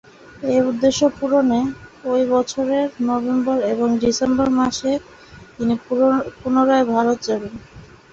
[0.43, 1.59] এই উদ্দেশ্য পূরণে,
[2.05, 4.91] ঐ বছরের নভেম্বর এবং ডিসেম্বর মাসে
[5.55, 5.73] তিনি
[6.39, 7.43] পুনরায় ভারত যান।